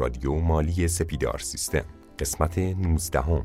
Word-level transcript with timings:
رادیو 0.00 0.34
مالی 0.34 0.88
سپیدار 0.88 1.38
سیستم. 1.38 1.84
قسمت 2.18 2.58
19 2.58 3.20
هم. 3.20 3.44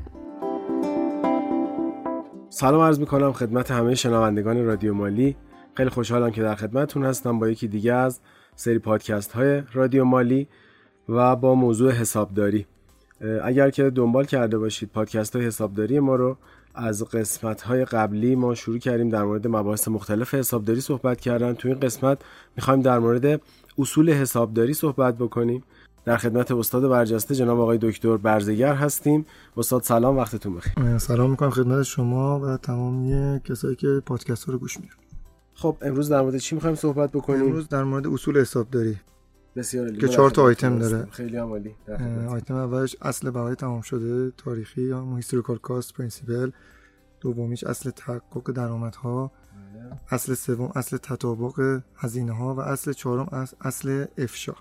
سلام 2.50 2.80
عرض 2.80 3.00
می‌کنم 3.00 3.32
خدمت 3.32 3.70
همه 3.70 3.94
شنوندگان 3.94 4.64
رادیو 4.64 4.94
مالی. 4.94 5.36
خیلی 5.74 5.90
خوشحالم 5.90 6.30
که 6.30 6.42
در 6.42 6.54
خدمتتون 6.54 7.04
هستم 7.04 7.38
با 7.38 7.48
یکی 7.48 7.68
دیگه 7.68 7.92
از 7.92 8.20
سری 8.54 8.78
پادکست 8.78 9.32
های 9.32 9.62
رادیو 9.72 10.04
مالی 10.04 10.48
و 11.08 11.36
با 11.36 11.54
موضوع 11.54 11.92
حسابداری. 11.92 12.66
اگر 13.42 13.70
که 13.70 13.90
دنبال 13.90 14.24
کرده 14.24 14.58
باشید 14.58 14.88
پادکست 14.88 15.36
های 15.36 15.46
حسابداری 15.46 16.00
ما 16.00 16.16
رو 16.16 16.36
از 16.74 17.04
قسمت 17.04 17.62
های 17.62 17.84
قبلی 17.84 18.34
ما 18.34 18.54
شروع 18.54 18.78
کردیم 18.78 19.08
در 19.08 19.24
مورد 19.24 19.48
مباحث 19.48 19.88
مختلف 19.88 20.34
حسابداری 20.34 20.80
صحبت 20.80 21.20
کردن. 21.20 21.54
تو 21.54 21.68
این 21.68 21.80
قسمت 21.80 22.18
می‌خوایم 22.56 22.82
در 22.82 22.98
مورد 22.98 23.40
اصول 23.78 24.10
حسابداری 24.10 24.74
صحبت 24.74 25.14
بکنیم. 25.18 25.62
در 26.06 26.16
خدمت 26.16 26.50
استاد 26.50 26.88
برجسته 26.88 27.34
جناب 27.34 27.60
آقای 27.60 27.78
دکتر 27.82 28.16
برزگر 28.16 28.74
هستیم. 28.74 29.26
استاد 29.56 29.82
سلام 29.82 30.16
وقتتون 30.16 30.54
بخیر. 30.54 30.98
سلام 30.98 31.30
می‌کنم 31.30 31.50
خدمت 31.50 31.82
شما 31.82 32.40
و 32.40 32.56
تمامی 32.56 33.40
کسایی 33.44 33.76
که 33.76 34.02
پادکست 34.06 34.48
رو 34.48 34.58
گوش 34.58 34.80
میدن. 34.80 34.94
خب 35.54 35.76
امروز 35.82 36.08
در 36.08 36.20
مورد 36.20 36.36
چی 36.36 36.54
می‌خوایم 36.54 36.76
صحبت 36.76 37.12
بکنیم؟ 37.12 37.42
امروز 37.42 37.68
در 37.68 37.84
مورد 37.84 38.06
اصول 38.06 38.40
حسابداری. 38.40 38.96
بسیار 39.56 39.90
که 39.90 40.08
چهار 40.08 40.30
تا 40.30 40.42
آیتم 40.42 40.78
داره. 40.78 41.08
خیلی 41.10 41.36
عالی. 41.36 41.74
آیتم 42.28 42.54
اولش 42.54 42.96
اصل 43.02 43.30
بهای 43.30 43.54
تمام 43.54 43.80
شده 43.80 44.30
تاریخی 44.30 44.82
یا 44.82 45.16
historical 45.16 45.58
cost 45.58 45.94
principle 45.94 46.50
دومیش 47.20 47.64
اصل 47.64 47.90
تحقق 47.90 48.50
درآمدها. 48.50 49.32
اصل 50.10 50.34
سوم 50.34 50.72
اصل 50.74 50.96
تطابق 50.96 51.80
هزینه 51.96 52.32
ها 52.32 52.54
و 52.54 52.60
اصل 52.60 52.92
چهارم 52.92 53.48
اصل 53.60 54.04
افشا. 54.18 54.54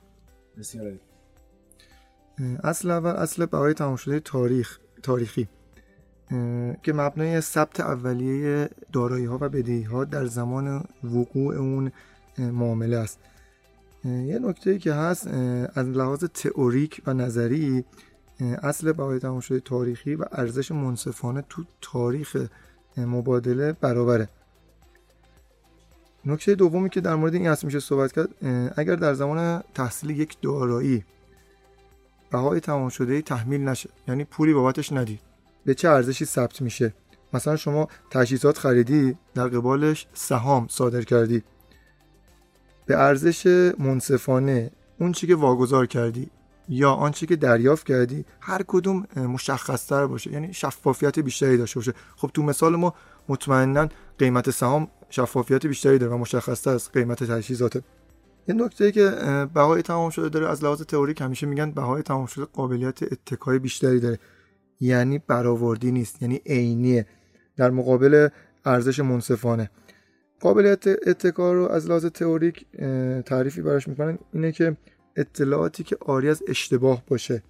بسیار 0.58 0.92
اصل 2.64 2.92
اول 2.92 3.10
اصل 3.10 3.46
بهای 3.46 3.74
تمام 3.74 3.96
شده 3.96 4.20
تاریخ 4.20 4.80
تاریخی. 5.04 5.48
که 6.84 6.94
مبنای 6.94 7.42
ثبت 7.42 7.80
اولیه 7.80 8.70
دارایی 8.94 9.26
ها 9.26 9.38
و 9.42 9.50
بدهی 9.50 9.84
ها 9.84 10.04
در 10.04 10.26
زمان 10.26 10.84
وقوع 11.04 11.56
اون 11.56 11.92
معامله 12.38 12.98
است. 12.98 13.20
یه 14.06 14.40
نکته 14.40 14.80
که 14.80 14.94
هست 14.94 15.28
از 15.76 15.88
لحاظ 15.88 16.24
تئوریک 16.24 17.02
و 17.06 17.14
نظری 17.14 17.86
اصل 18.40 18.92
بهای 18.92 19.20
تمام 19.20 19.40
شده 19.40 19.60
تاریخی 19.60 20.16
و 20.16 20.26
ارزش 20.32 20.72
منصفانه 20.72 21.44
تو 21.50 21.64
تاریخ 21.82 22.48
مبادله 22.98 23.72
برابره. 23.72 24.30
نکته 26.26 26.56
دومی 26.56 26.90
که 26.90 27.02
در 27.02 27.16
مورد 27.16 27.34
این 27.34 27.48
اصل 27.48 27.66
میشه 27.66 27.80
صحبت 27.80 28.12
کرد 28.12 28.30
اگر 28.78 28.96
در 28.96 29.14
زمان 29.14 29.64
تحصیل 29.74 30.10
یک 30.10 30.42
دارایی 30.42 31.04
بهای 32.36 32.60
تمام 32.60 32.90
شده 32.90 33.22
تحمیل 33.22 33.62
نشه. 33.62 33.90
یعنی 34.08 34.24
پولی 34.24 34.54
بابتش 34.54 34.94
ندید 34.94 35.20
به 35.66 35.74
چه 35.74 35.90
ارزشی 35.90 36.26
ثبت 36.26 36.62
میشه؟ 36.62 36.94
مثلا 37.34 37.56
شما 37.56 37.88
تجهیزات 38.12 38.58
خریدی 38.58 39.18
در 39.34 39.48
قبالش 39.48 40.08
سهام 40.14 40.68
صادر 40.70 41.02
کردی. 41.02 41.44
به 42.86 42.98
ارزش 42.98 43.72
منصفانه 43.80 44.72
اون 45.00 45.12
چی 45.12 45.28
که 45.28 45.36
واگذار 45.36 45.86
کردی 45.86 46.30
یا 46.70 46.92
آنچه 46.92 47.26
که 47.26 47.36
دریافت 47.36 47.86
کردی 47.86 48.26
هر 48.42 48.62
کدوم 48.68 49.08
مشخصتر 49.16 50.08
باشه. 50.08 50.32
یعنی 50.32 50.54
شفافیت 50.54 51.20
بیشتری 51.20 51.58
داشته 51.58 51.80
باشه. 51.80 51.94
خب 52.16 52.32
تو 52.34 52.44
مثال 52.44 52.76
ما 52.76 52.94
مطمئنا 53.30 53.88
قیمت 54.20 54.50
سهام 54.50 54.88
شفافیت 55.10 55.66
بیشتری 55.66 55.98
داره 55.98 56.14
و 56.14 56.18
مشخصتر 56.18 56.72
از 56.72 56.92
قیمت 56.92 57.24
تجهیزات 57.24 57.84
یه 58.48 58.56
نکته 58.56 58.92
که 58.92 59.10
بهای 59.54 59.82
تمام 59.82 60.10
شده 60.10 60.30
داره 60.30 60.50
از 60.50 60.64
لحاظ 60.64 60.82
تئوریک 60.82 61.22
همیشه 61.22 61.48
میگن 61.48 61.72
بهای 61.72 62.02
تمام 62.02 62.26
شده 62.26 62.46
قابلیت 62.46 63.04
اتکای 63.04 63.60
بیشتری 63.60 64.00
داره. 64.00 64.20
یعنی 64.80 65.20
برآوردی 65.20 65.92
نیست 65.92 66.22
یعنی 66.22 66.42
عینیه. 66.46 67.06
در 67.58 67.72
مقابل 67.72 68.28
ارزش 68.66 69.00
منصفانه. 69.00 69.70
قابلیت 70.40 70.88
اتکا 70.88 71.54
رو 71.54 71.68
از 71.68 71.88
لحاظ 71.90 72.06
تئوریک 72.06 72.66
تعریفی 73.26 73.62
براش 73.62 73.88
می‌کنن 73.88 74.18
اینه 74.34 74.52
که 74.52 74.78
اطلاعاتی 75.16 75.84
که 75.84 75.98
آری 76.02 76.30
از 76.30 76.44
اشتباه 76.48 77.04
باشه 77.08 77.44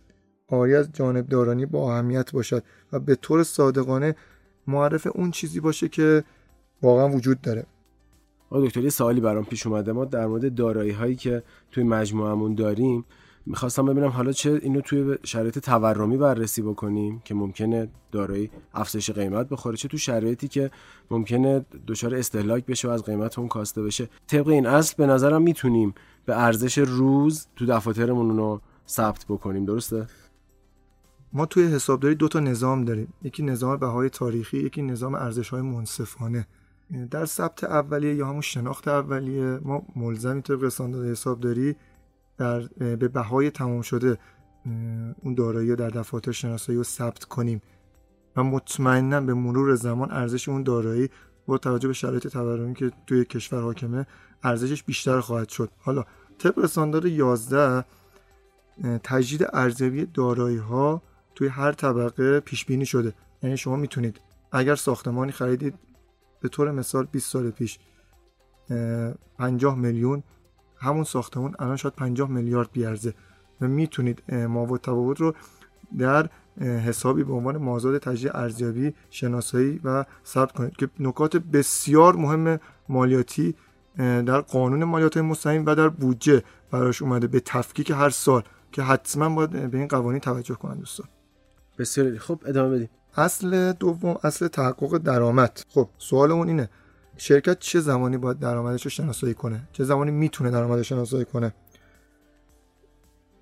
آری 0.48 0.76
از 0.76 0.92
جانبدارانی 0.94 1.66
با 1.66 1.94
اهمیت 1.94 2.32
باشد 2.32 2.64
و 2.92 3.00
به 3.00 3.16
طور 3.16 3.44
صادقانه 3.44 4.16
معرف 4.68 5.08
اون 5.14 5.32
چیزی 5.32 5.60
باشه 5.60 5.88
که 5.88 6.24
واقعا 6.82 7.10
وجود 7.10 7.42
داره. 7.42 7.66
آقای 8.50 8.68
دکتر 8.68 8.82
یه 8.82 8.90
سوالی 8.90 9.22
برام 9.22 9.46
پیش 9.46 9.68
اومده. 9.68 9.92
ما 9.92 10.06
در 10.06 10.28
مورد 10.28 10.56
دارایی 10.56 10.92
هایی 10.92 11.16
که 11.16 11.44
توی 11.72 11.84
مجموعمون 11.84 12.56
داریم 12.56 13.06
می‌خواستم 13.46 13.86
ببینم 13.86 14.08
حالا 14.08 14.32
چه 14.32 14.60
اینو 14.64 14.82
توی 14.82 15.18
شرایط 15.24 15.60
تورمی 15.60 16.18
بررسی 16.18 16.62
بکنیم 16.62 17.22
که 17.26 17.34
ممکنه 17.34 17.88
دارایی 18.12 18.52
افزایش 18.74 19.12
قیمت 19.12 19.50
بخوره 19.50 19.78
چه 19.78 19.88
تو 19.88 19.98
شرایطی 19.98 20.48
که 20.48 20.72
ممکنه 21.12 21.66
دچار 21.88 22.16
استهلاک 22.16 22.66
بشه 22.66 22.88
و 22.88 22.92
از 22.92 23.04
قیمت 23.04 23.40
اون 23.40 23.48
کاسته 23.48 23.82
بشه. 23.84 24.10
طبق 24.28 24.48
این 24.48 24.66
اصل 24.66 24.96
به 24.98 25.06
نظرم 25.06 25.42
می‌تونیم 25.42 25.94
به 26.26 26.44
ارزش 26.44 26.78
روز 26.78 27.48
تو 27.56 27.66
دفاترمون 27.66 28.38
رو 28.38 28.62
ثبت 28.88 29.26
بکنیم. 29.30 29.66
درسته؟ 29.66 30.08
ما 31.34 31.46
توی 31.46 31.64
حسابداری 31.64 32.16
دو 32.16 32.28
تا 32.28 32.40
نظام 32.40 32.86
داریم. 32.86 33.14
یکی 33.24 33.44
نظام 33.44 33.78
بهای 33.78 34.10
تاریخی 34.10 34.58
یکی 34.58 34.82
نظام 34.82 35.16
ارزش 35.16 35.50
های 35.50 35.62
منصفانه. 35.62 36.48
در 37.12 37.26
ثبت 37.26 37.64
اولیه 37.64 38.16
یا 38.16 38.28
همون 38.28 38.42
شناخت 38.42 38.88
اولیه 38.88 39.60
ما 39.64 39.86
ملزمی 39.96 40.42
طبق 40.42 40.64
استاندارد 40.64 41.08
حسابداری 41.08 41.76
در 42.38 42.60
به 42.78 43.08
بهای 43.08 43.52
تمام 43.52 43.82
شده 43.82 44.18
اون 45.22 45.34
دارایی 45.38 45.76
در 45.76 45.90
دفاتر 45.90 46.32
شناسایی 46.32 46.78
رو 46.78 46.84
ثبت 46.84 47.24
کنیم. 47.24 47.62
و 48.36 48.44
مطمئنا 48.44 49.22
به 49.22 49.34
مرور 49.34 49.76
زمان 49.76 50.12
ارزش 50.12 50.50
اون 50.50 50.64
دارایی 50.64 51.10
با 51.46 51.58
توجه 51.58 51.88
به 51.88 51.94
شرایط 51.94 52.28
تورمی 52.28 52.74
که 52.74 52.92
توی 53.08 53.26
کشور 53.26 53.62
حاکمه 53.62 54.06
ارزشش 54.44 54.84
بیشتر 54.84 55.20
خواهد 55.20 55.50
شد. 55.50 55.70
حالا 55.80 56.04
طبق 56.38 56.60
استاندارد 56.60 57.06
11 57.06 57.86
تجدید 59.04 59.48
ارزیابی 59.54 60.06
دارایی 60.06 60.58
ها 60.58 61.02
توی 61.36 61.48
هر 61.48 61.72
طبقه 61.72 62.40
پیش 62.40 62.66
بینی 62.66 62.86
شده. 62.86 63.14
یعنی 63.44 63.58
شما 63.58 63.76
می‌تونید 63.76 64.20
اگر 64.52 64.76
ساختمانی 64.76 65.32
خریدید 65.32 65.74
به 66.46 66.50
طور 66.50 66.72
مثال 66.72 67.06
20 67.12 67.32
سال 67.32 67.52
پیش 67.52 67.80
50 69.38 69.76
میلیون 69.76 70.24
همون 70.78 71.04
ساختمون 71.04 71.56
الان 71.60 71.76
شاید 71.76 71.96
50 71.96 72.30
میلیارد 72.30 72.72
بیارزه 72.72 73.14
و 73.62 73.68
می‌تونید 73.68 74.34
ما 74.34 74.66
و 74.66 74.78
تفاوت 74.78 75.22
رو 75.22 75.34
در 75.98 76.30
حسابی 76.62 77.24
به 77.24 77.34
عنوان 77.34 77.58
مازاد 77.58 77.98
تجدید 77.98 78.32
ارزیابی 78.34 78.94
شناسایی 79.10 79.82
و 79.84 80.06
ثبت 80.26 80.52
کنید 80.52 80.76
که 80.76 80.90
نکات 81.00 81.38
بسیار 81.38 82.16
مهم 82.16 82.60
مالیاتی 82.90 83.56
در 83.98 84.42
قانون 84.42 84.84
مالیات 84.84 85.18
مستقیم 85.18 85.66
و 85.66 85.76
در 85.76 85.90
بودجه 85.90 86.44
براش 86.72 87.02
اومده. 87.02 87.28
به 87.28 87.40
تفکیک 87.40 87.92
هر 87.92 88.10
سال 88.10 88.44
که 88.72 88.82
حتما 88.82 89.36
باید 89.36 89.72
به 89.72 89.78
این 89.78 89.88
قوانین 89.88 90.20
توجه 90.20 90.56
کنند 90.56 90.80
دوستان. 90.80 91.08
بسیار 91.78 92.18
خب 92.18 92.42
ادامه 92.46 92.76
بدیم. 92.76 92.90
اصل 93.16 93.72
دوم 93.72 94.18
اصل 94.24 94.48
تحقق 94.48 94.98
درآمد. 94.98 95.62
خب 95.70 95.90
سوالمون 95.98 96.48
اینه 96.48 96.70
شرکت 97.18 97.60
چه 97.60 97.80
زمانی 97.80 98.18
باید 98.18 98.40
درآمدش 98.40 98.84
رو 98.84 98.90
شناسایی 98.90 99.34
کنه؟ 99.34 99.68
چه 99.72 99.84
زمانی 99.84 100.12
می‌تونه 100.12 100.52
درآمدش 100.52 100.90
شناسایی 100.90 101.26
کنه؟ 101.26 101.54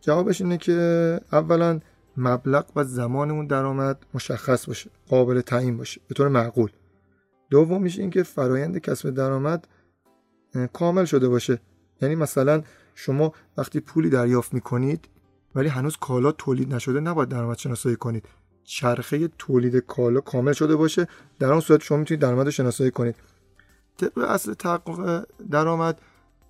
جوابش 0.01 0.41
اینه 0.41 0.57
که 0.57 1.19
اولا 1.31 1.79
مبلغ 2.17 2.66
و 2.75 2.83
زمان 2.83 3.31
اون 3.31 3.47
درآمد 3.47 4.05
مشخص 4.13 4.67
باشه 4.67 4.89
قابل 5.09 5.41
تعیین 5.41 5.77
باشه 5.77 6.01
به 6.07 6.16
طور 6.16 6.27
معقول. 6.27 6.72
دومیش 7.49 7.99
این 7.99 8.09
که 8.09 8.23
فرایند 8.23 8.77
کسب 8.77 9.09
درآمد 9.09 9.67
کامل 10.73 11.05
شده 11.05 11.27
باشه. 11.27 11.59
یعنی 12.01 12.16
مثلا 12.16 12.63
شما 12.95 13.33
وقتی 13.57 13.79
پولی 13.79 14.09
دریافت 14.09 14.53
می‌کنید 14.53 15.08
ولی 15.55 15.67
هنوز 15.67 15.97
کالا 15.97 16.32
تولید 16.32 16.73
نشده 16.73 17.00
نباید 17.00 17.29
درآمد 17.29 17.58
شناسایی 17.58 17.96
کنید. 17.96 18.26
چرخه 18.64 19.28
تولید 19.28 19.78
کالا 19.78 20.20
کامل 20.20 20.53
شده 20.53 20.76
باشه. 20.76 21.08
در 21.40 21.52
اون 21.52 21.59
صورت 21.59 21.82
شما 21.82 21.97
می‌تونید 21.97 22.22
درآمد 22.22 22.50
شناسایی 22.50 22.91
کنید. 22.91 23.16
طبق 23.97 24.17
اصل 24.17 24.53
تحقق 24.53 25.26
درآمد 25.52 26.02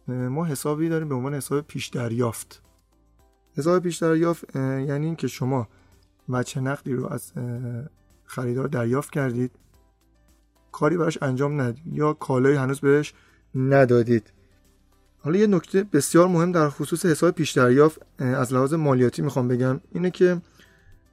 ما 0.07 0.45
حسابی 0.45 0.89
داریم 0.89 1.09
به 1.09 1.15
عنوان 1.15 1.33
حساب 1.33 1.61
پیش 1.61 1.87
دریافت. 1.87 2.61
حساب 3.57 3.83
پیش 3.83 3.97
دریافت 3.97 4.55
یعنی 4.55 5.05
اینکه 5.05 5.27
شما 5.27 5.67
وچه 6.29 6.61
نقدی 6.61 6.93
رو 6.93 7.13
از 7.13 7.31
خریدار 8.25 8.67
دریافت 8.67 9.11
کردید. 9.11 9.51
کاری 10.71 10.97
براش 10.97 11.17
انجام 11.21 11.61
ندید 11.61 11.93
یا 11.93 12.13
کالایی 12.13 12.55
هنوز 12.55 12.79
بهش 12.79 13.13
ندادید. 13.55 14.33
حالا 15.23 15.37
یه 15.37 15.47
نکته 15.47 15.83
بسیار 15.83 16.27
مهم 16.27 16.51
در 16.51 16.69
خصوص 16.69 17.05
حساب 17.05 17.31
پیش 17.31 17.51
دریافت 17.51 18.01
از 18.19 18.53
لحاظ 18.53 18.73
مالیاتی 18.73 19.21
می‌خوام 19.21 19.47
بگم 19.47 19.79
اینه 19.91 20.11
که 20.11 20.41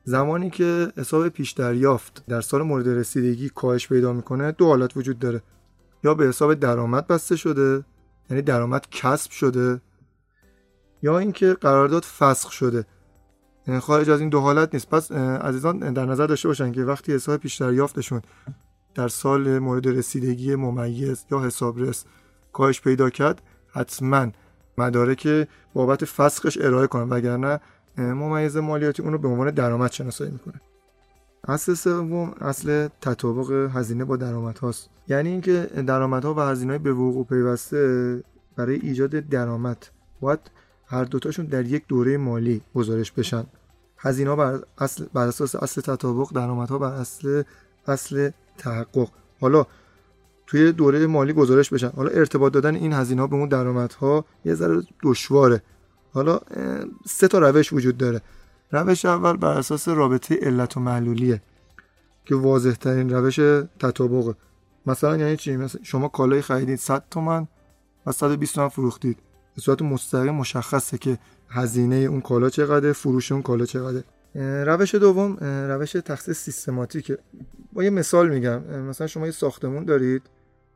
زمانی 0.05 0.51
که 0.51 0.93
حساب 0.97 1.29
پیش 1.29 1.51
دریافت 1.53 2.25
در 2.29 2.41
سال 2.41 2.63
مورد 2.63 2.89
رسیدگی 2.89 3.49
کاهش 3.49 3.89
پیدا 3.89 4.13
می‌کنه 4.13 4.53
دو 4.53 4.67
حالت 4.67 4.97
وجود 4.97 5.19
داره. 5.19 5.43
یا 6.05 6.15
به 6.15 6.25
حساب 6.25 6.55
درآمد 6.55 7.07
بسته 7.07 7.37
شده 7.37 7.85
یعنی 8.31 8.43
درآمد 8.43 8.87
کسب 8.91 9.31
شده 9.31 9.81
یا 11.03 11.19
اینکه 11.19 11.55
قرارداد 11.55 12.03
فسخ 12.03 12.53
شده. 12.53 12.87
خارج 13.81 14.11
از 14.11 14.21
این 14.21 14.29
دو 14.29 14.41
حالت 14.41 14.75
نیست. 14.75 14.89
پس 14.89 15.13
عزیزان 15.13 15.93
در 15.93 16.07
نظر 16.07 16.27
داشته 16.27 16.49
باشن 16.49 16.73
که 16.73 16.85
وقتی 16.85 17.13
حساب 17.13 17.37
پیش 17.37 17.57
دریافتشون 17.57 18.23
در 18.95 19.09
سال 19.09 19.59
مورد 19.59 19.87
رسیدگی 19.87 20.55
ممیز 20.55 21.25
یا 21.31 21.41
حسابرس 21.41 22.05
کاهش 22.53 22.81
پیدا 22.81 23.11
کرد 23.11 23.43
حتما 23.73 24.31
مدارک 24.79 25.49
بابت 25.75 26.05
فسخش 26.05 26.59
ارائه 26.61 26.87
کنن 26.87 27.09
وگرنه 27.11 27.61
ممیز 27.99 28.57
مالیاتی 28.57 29.03
اون 29.03 29.13
رو 29.13 29.19
به 29.19 29.29
عنوان 29.29 29.51
درآمد 29.51 29.93
شناسایی 29.93 30.31
می‌کنه. 30.31 30.61
اصل 31.49 31.75
سوم 31.75 32.35
اصل 32.41 32.89
تطابق 33.01 33.51
هزینه 33.51 34.05
با 34.05 34.17
درآمد 34.17 34.59
هاست 34.59 34.89
یعنی 35.09 35.29
اینکه 35.29 35.71
درآمدها 35.87 36.35
و 36.35 36.41
هزینه 36.41 36.79
به 36.79 36.93
وقوع 36.93 37.25
پیوسته 37.25 38.23
برای 38.57 38.77
ایجاد 38.77 39.11
درآمد 39.11 39.87
باید 40.21 40.41
هر 40.87 41.05
دوتاشون 41.05 41.47
در 41.47 41.67
یک 41.67 41.87
دوره 41.89 42.17
مالی 42.17 42.63
گزارش 42.75 43.13
بشن. 43.13 43.45
هزینه 43.99 44.37
بر 44.37 44.61
اصل 44.79 45.05
بر 45.13 45.27
اساس 45.27 45.55
اصل 45.55 45.81
تطابق 45.81 46.33
درآمدها 46.33 46.79
بر 46.79 46.93
اصل 46.93 47.43
اصل 47.87 48.31
تحقق. 48.59 49.09
حالا 49.41 49.67
توی 50.51 50.73
دوره 50.73 51.07
مالی 51.07 51.33
گزارش 51.33 51.73
بشن. 51.73 51.89
حالا 51.89 52.11
ارتباط 52.11 52.53
دادن 52.53 52.75
این 52.75 52.93
هزینه 52.93 53.21
ها 53.21 53.27
به 53.27 53.37
اون 53.37 53.49
درآمدها 53.49 54.25
یه 54.45 54.55
ذره 54.55 54.83
دشواره. 55.03 55.63
حالا 56.13 56.41
سه 57.07 57.29
تا 57.29 57.39
روش 57.39 57.73
وجود 57.73 57.97
داره. 57.97 58.21
روش 58.71 59.05
اول 59.05 59.37
بر 59.37 59.59
اساس 59.59 59.89
رابطه 59.89 60.39
علت 60.43 60.77
و 60.77 60.81
معلولیه 60.81 61.43
که 62.25 62.35
واضح 62.35 62.73
ترین 62.73 63.11
روش 63.11 63.37
تطابقه. 63.79 64.35
مثلا 64.87 65.17
یعنی 65.17 65.37
چی؟ 65.37 65.57
مثلا 65.57 65.81
شما 65.85 66.09
کالای 66.09 66.43
خریدید 66.43 66.79
100 66.79 67.05
تومن 67.11 67.49
و 68.07 68.13
120 68.13 68.55
تومن 68.55 68.69
فروختید. 68.69 69.19
به 69.57 69.63
صورت 69.63 69.83
مستقیم 69.83 70.35
مشخصه 70.35 70.99
که 70.99 71.19
هزینه 71.49 71.97
اون 71.97 72.21
کالا 72.21 72.51
چقدر 72.51 72.93
فروش 72.93 73.33
اون 73.33 73.43
کالا 73.43 73.65
چقدر 73.65 74.03
روش 74.65 74.95
دوم 74.95 75.37
روش 75.71 75.93
تخصیص 75.93 76.39
سیستماتیکه. 76.39 77.19
با 77.73 77.85
یه 77.85 77.91
مثال 77.91 78.29
میگم. 78.29 78.63
مثلا 78.63 79.07
شما 79.07 79.27
یه 79.27 79.33
ساختمون 79.33 79.85
دارید. 79.85 80.23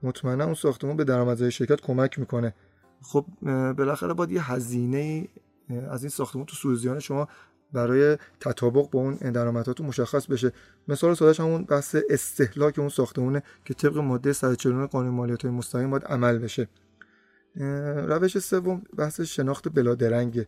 مطمئنا 0.04 0.44
اون 0.44 0.54
ساختمون 0.54 0.96
به 0.96 1.04
درآمدزایی 1.04 1.50
شرکت 1.50 1.80
کمک 1.80 2.18
می‌کنه. 2.18 2.54
خب 3.02 3.26
بالاخره 3.72 4.14
باید 4.14 4.30
یه 4.30 4.52
هزینه 4.52 5.28
از 5.90 6.02
این 6.02 6.10
ساختمون 6.10 6.46
تو 6.46 6.56
سوزیان 6.56 6.98
شما 6.98 7.28
برای 7.72 8.18
تطابق 8.40 8.90
با 8.90 9.00
اون 9.00 9.14
درآمداتون 9.14 9.86
مشخص 9.86 10.26
بشه. 10.26 10.52
مثال 10.88 11.14
سادهش 11.14 11.40
همون 11.40 11.64
بحث 11.64 11.96
استهلاک 12.10 12.78
اون 12.78 12.88
ساختمونه 12.88 13.42
که 13.64 13.74
طبق 13.74 13.96
ماده 13.96 14.32
149 14.32 14.86
قانون 14.86 15.14
مالیات 15.14 15.42
های 15.44 15.54
مستقیم 15.54 15.90
باید 15.90 16.04
عمل 16.04 16.38
بشه. 16.38 16.68
روش 18.06 18.38
سوم 18.38 18.82
بحث 18.96 19.20
شناخت 19.20 19.68
بلادرنگه. 19.68 20.46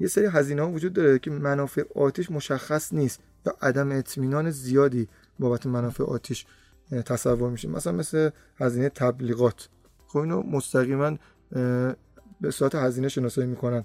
یه 0.00 0.08
سری 0.08 0.26
هزینه 0.26 0.62
ها 0.62 0.70
وجود 0.70 0.92
داره 0.92 1.18
که 1.18 1.30
منافع 1.30 1.82
آتیش 1.94 2.30
مشخص 2.30 2.92
نیست 2.92 3.20
یا 3.46 3.56
عدم 3.62 3.92
اطمینان 3.92 4.50
زیادی 4.50 5.08
بابت 5.38 5.66
منافع 5.66 6.04
آتیش. 6.04 6.46
تصور 6.90 7.50
میشه 7.50 7.68
مثلا 7.68 7.92
مثل 7.92 8.30
هزینه 8.56 8.88
تبلیغات. 8.88 9.68
خب 10.06 10.18
اینو 10.18 10.42
مستقیما 10.42 11.16
به 12.40 12.50
صورت 12.50 12.74
هزینه 12.74 13.08
شناسایی 13.08 13.48
می‌کنن. 13.48 13.84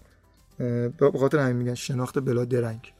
به 0.98 1.12
خاطر 1.20 1.38
همین 1.38 1.56
میگن 1.56 1.74
شناخت 1.74 2.20
بلا 2.20 2.46
درنگ. 2.46 2.94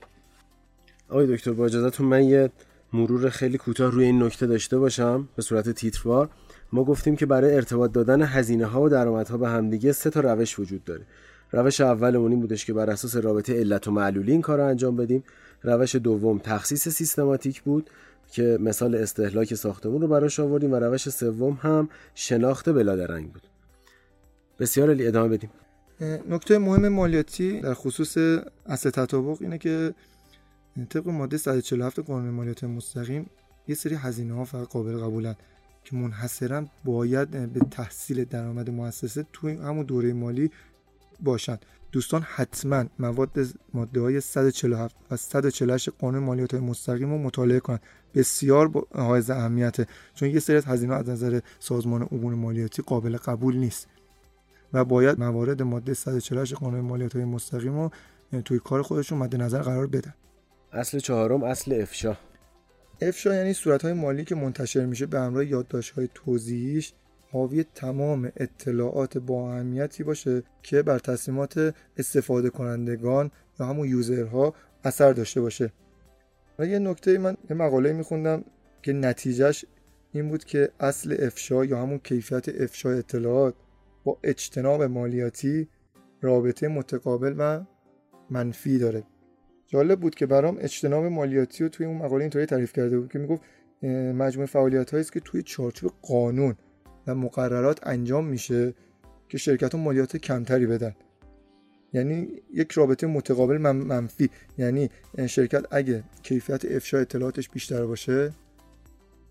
آقای 1.10 1.36
دکتر 1.36 1.54
با 1.54 1.66
اجازهتون 1.66 2.06
من 2.06 2.24
یه 2.24 2.50
مرور 2.94 3.30
خیلی 3.30 3.58
کوتاه 3.58 3.92
روی 3.92 4.06
این 4.06 4.24
نکته 4.24 4.48
داشته 4.48 4.78
باشم. 4.78 5.30
به 5.36 5.42
صورت 5.42 5.70
تیتروار. 5.70 6.30
ما 6.74 6.84
گفتیم 6.84 7.16
که 7.16 7.26
برای 7.26 7.56
ارتباط 7.56 7.92
دادن 7.92 8.22
هزینه 8.22 8.66
ها 8.66 8.82
و 8.82 8.90
درآمدها 8.90 9.38
به 9.38 9.50
همدیگه 9.50 9.92
سه 9.92 10.10
تا 10.10 10.20
روش 10.20 10.60
وجود 10.60 10.84
داره. 10.84 11.06
روش 11.52 11.82
اولمون 11.82 12.32
این 12.32 12.42
بودش 12.42 12.66
که 12.66 12.74
بر 12.74 12.90
اساس 12.90 13.16
رابطه 13.16 13.60
علت 13.60 13.88
و 13.88 13.92
معلولی 13.92 14.32
این 14.32 14.42
کار 14.42 14.58
رو 14.58 14.66
انجام 14.66 14.96
بدیم. 14.96 15.24
روش 15.64 15.96
دوم 15.96 16.40
تخصیص 16.40 16.90
سیستماتیک 16.90 17.62
بود 17.62 17.90
که 18.32 18.58
مثال 18.62 18.96
استهلاک 18.96 19.54
ساختمون 19.54 20.02
رو 20.02 20.08
براش 20.08 20.40
آوردیم 20.40 20.72
و 20.72 20.76
روش 20.76 21.10
سوم 21.10 21.60
هم 21.62 21.90
شناخت 22.16 22.70
بلادرنگ 22.70 23.32
بود. 23.32 23.42
بسیار 24.60 24.90
علی 24.90 25.08
ادامه 25.08 25.38
بدیم. 25.38 25.50
نکته 26.30 26.58
مهم 26.58 26.88
مالیاتی 26.88 27.62
در 27.62 27.74
خصوص 27.74 28.18
اصل 28.66 28.90
تطابق 28.90 29.38
اینه 29.42 29.58
که 29.58 29.94
طبق 30.90 31.08
ماده 31.08 31.38
147 31.38 32.00
قانون 32.00 32.30
مالیات 32.30 32.64
مستقیم 32.64 33.30
یه 33.68 33.76
سری 33.76 33.96
هزینه 33.96 34.34
ها 34.34 34.46
فقط 34.46 34.68
قابل 34.68 34.98
قبولن 34.98 35.36
که 35.84 35.96
منحصرا 35.96 36.66
باید 36.86 37.54
به 37.54 37.60
تحصیل 37.72 38.26
درآمد 38.26 38.70
مؤسسه 38.70 39.26
توی 39.34 39.54
همون 39.54 39.86
دوره 39.86 40.14
مالی 40.14 40.52
باشن 41.22 41.58
دوستان 41.92 42.22
حتما 42.22 42.86
مواد 43.00 43.30
ماده 43.74 44.02
های 44.02 44.22
147 44.22 44.96
و 45.12 45.18
148 45.18 45.90
قانون 45.90 46.24
مالیات 46.24 46.54
مستقیم 46.54 47.10
رو 47.10 47.18
مطالعه 47.18 47.60
کنند. 47.60 47.82
بسیار 48.16 48.72
حائز 48.96 49.30
اهمیته 49.30 49.88
چون 50.16 50.30
یه 50.30 50.40
سری 50.40 50.56
از 50.56 50.66
هزینه 50.66 50.96
از 50.96 51.10
نظر 51.10 51.40
سازمان 51.60 52.08
امور 52.12 52.36
مالیاتی 52.36 52.82
قابل 52.82 53.18
قبول 53.18 53.58
نیست. 53.58 53.88
و 54.74 54.86
باید 54.86 55.20
موارد 55.20 55.62
ماده 55.62 55.94
148 55.94 56.54
قانون 56.54 56.82
مالیات 56.82 57.16
های 57.16 57.26
مستقیم 57.26 57.80
رو 57.80 57.92
توی 58.46 58.60
کار 58.60 58.82
خودشون 58.82 59.18
مد 59.18 59.36
نظر 59.36 59.62
قرار 59.62 59.88
بدن. 59.88 60.14
اصل 60.74 61.00
چهارم 61.00 61.44
اصل 61.44 61.82
افشا. 61.82 62.18
افشا 63.02 63.36
یعنی 63.36 63.54
صورت 63.54 63.82
های 63.82 63.94
مالی 63.94 64.26
که 64.26 64.36
منتشر 64.36 64.86
میشه 64.86 65.06
به 65.06 65.20
همراه 65.20 65.46
یادداشت 65.46 65.92
های 65.92 66.10
توضیحیش 66.14 66.94
حاوی 67.32 67.64
تمام 67.64 68.32
اطلاعات 68.38 69.18
با 69.18 69.54
اهمیتی 69.54 70.04
باشه 70.04 70.44
که 70.64 70.82
بر 70.82 71.00
تصمیمات 71.00 71.76
استفاده 71.98 72.50
کنندگان 72.50 73.32
یا 73.60 73.66
همون 73.66 73.88
یوزرها 73.88 74.54
اثر 74.84 75.14
داشته 75.14 75.42
باشه. 75.42 75.72
یه 76.60 76.80
نکته 76.80 77.18
من 77.18 77.38
یه 77.50 77.56
مقاله 77.56 77.94
میخوندم 77.94 78.44
که 78.82 78.94
نتیجهش 78.94 79.66
این 80.12 80.30
بود 80.30 80.44
که 80.44 80.70
اصل 80.80 81.16
افشا 81.20 81.66
یا 81.66 81.82
همون 81.82 81.98
کیفیت 81.98 82.50
افشا 82.62 82.90
اطلاعات 82.90 83.56
با 84.04 84.18
اجتناب 84.24 84.84
مالیاتی 84.84 85.68
رابطه 86.22 86.68
متقابل 86.68 87.36
و 87.38 87.66
منفی 88.30 88.78
داره. 88.78 89.04
جالب 89.68 90.00
بود 90.00 90.16
که 90.16 90.26
برام 90.26 90.58
اجتناب 90.62 91.06
مالیاتی 91.06 91.64
رو 91.64 91.70
توی 91.70 91.86
اون 91.86 91.98
مقاله 91.98 92.22
اینطوری 92.22 92.46
تعریف 92.46 92.74
کرده 92.74 93.00
بود 93.00 93.12
که 93.12 93.20
می‌گفت 93.20 93.42
مجموعه 94.14 94.46
فعالیت 94.48 94.94
است 94.94 95.14
که 95.14 95.20
توی 95.20 95.42
چارچوب 95.42 95.92
قانون 96.02 96.56
و 97.08 97.16
مقررات 97.16 97.88
انجام 97.88 98.26
میشه 98.26 98.74
که 99.30 99.38
شرکت 99.38 99.76
ها 99.76 99.82
مالیات 99.82 100.18
کمتری 100.18 100.66
بدن. 100.66 100.96
یعنی 101.94 102.28
یک 102.54 102.72
رابطه 102.72 103.08
متقابل 103.08 103.58
منفی. 103.58 104.30
یعنی 104.58 104.90
شرکت 105.28 105.66
اگه 105.72 106.04
کیفیت 106.24 106.66
افشا 106.66 106.98
اطلاعاتش 106.98 107.50
بیشتر 107.50 107.86
باشه 107.86 108.32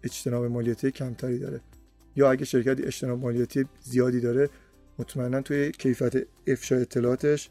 اجتناب 0.04 0.44
مالیاتی 0.44 0.90
کمتری 0.90 1.38
داره. 1.38 1.60
یا 2.16 2.30
اگه 2.30 2.44
شرکتی 2.44 2.82
اجتناب 2.82 3.18
مالیاتی 3.18 3.64
زیادی 3.80 4.20
داره 4.20 4.48
مطمئنا 4.98 5.40
توی 5.40 5.72
کیفیت 5.72 6.12
افشا 6.46 6.76
اطلاعاتش 6.76 7.50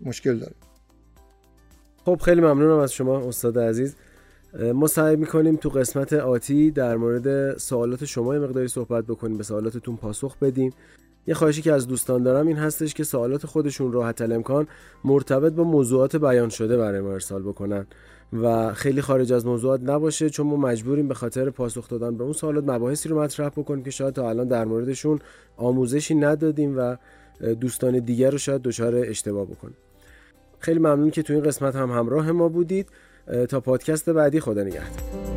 مشکل 0.00 0.38
داره. 0.38 0.54
خب 2.04 2.20
خیلی 2.24 2.40
ممنونم 2.40 2.78
از 2.78 2.92
شما 2.92 3.28
استاد 3.28 3.58
عزیز. 3.58 3.96
ما 4.74 4.86
سعی 4.86 5.16
می‌کنیم 5.16 5.56
تو 5.56 5.68
قسمت 5.68 6.12
آتی 6.12 6.70
در 6.70 6.96
مورد 6.96 7.58
سوالات 7.58 8.04
شما 8.04 8.34
یه 8.34 8.40
مقداری 8.40 8.68
صحبت 8.68 9.04
بکنیم 9.04 9.36
به 9.36 9.44
سوالاتتون 9.44 9.96
پاسخ 9.96 10.38
بدیم. 10.38 10.72
یه 11.26 11.34
خواهشی 11.34 11.62
که 11.62 11.72
از 11.72 11.86
دوستان 11.86 12.22
دارم 12.22 12.46
این 12.46 12.56
هستش 12.56 12.94
که 12.94 13.04
سوالات 13.04 13.46
خودشون 13.46 13.92
راحت 13.92 14.22
امکان 14.22 14.66
مرتبط 15.04 15.52
با 15.52 15.64
موضوعات 15.64 16.16
بیان 16.16 16.48
شده 16.48 16.76
برای 16.76 17.00
ما 17.00 17.12
ارسال 17.12 17.42
بکنن 17.42 17.86
و 18.32 18.74
خیلی 18.74 19.00
خارج 19.00 19.32
از 19.32 19.46
موضوعات 19.46 19.80
نباشه 19.82 20.30
چون 20.30 20.46
ما 20.46 20.56
مجبوریم 20.56 21.08
به 21.08 21.14
خاطر 21.14 21.50
پاسخ 21.50 21.88
دادن 21.88 22.16
به 22.16 22.24
اون 22.24 22.32
سوالات 22.32 22.64
مباحثی 22.64 23.08
رو 23.08 23.20
مطرح 23.20 23.48
بکنیم 23.48 23.84
که 23.84 23.90
شاید 23.90 24.14
تا 24.14 24.28
الان 24.28 24.48
در 24.48 24.64
موردشون 24.64 25.18
آموزشی 25.56 26.14
ندادیم 26.14 26.78
و 26.78 26.96
دوستان 27.54 27.98
دیگر 27.98 28.30
رو 28.30 28.38
شاید 28.38 28.62
دچار 28.62 28.94
اشتباه 28.96 29.46
بکنیم. 29.46 29.76
خیلی 30.58 30.78
ممنون 30.78 31.10
که 31.10 31.22
تو 31.22 31.32
این 31.32 31.42
قسمت 31.42 31.76
هم 31.76 31.90
همراه 31.90 32.32
ما 32.32 32.48
بودید. 32.48 32.88
تا 33.48 33.60
پادکست 33.60 34.10
بعدی 34.10 34.40
خدا 34.40 34.62
نگهدار. 34.62 35.27